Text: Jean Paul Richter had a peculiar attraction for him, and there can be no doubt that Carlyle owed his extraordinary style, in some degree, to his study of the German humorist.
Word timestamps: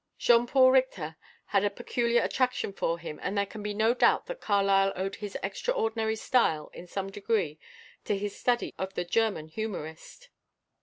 Jean 0.17 0.47
Paul 0.47 0.71
Richter 0.71 1.15
had 1.45 1.63
a 1.63 1.69
peculiar 1.69 2.23
attraction 2.23 2.73
for 2.73 2.97
him, 2.97 3.19
and 3.21 3.37
there 3.37 3.45
can 3.45 3.61
be 3.61 3.71
no 3.75 3.93
doubt 3.93 4.25
that 4.25 4.41
Carlyle 4.41 4.91
owed 4.95 5.17
his 5.17 5.37
extraordinary 5.43 6.15
style, 6.15 6.71
in 6.73 6.87
some 6.87 7.11
degree, 7.11 7.59
to 8.05 8.17
his 8.17 8.35
study 8.35 8.73
of 8.79 8.95
the 8.95 9.05
German 9.05 9.47
humorist. 9.47 10.29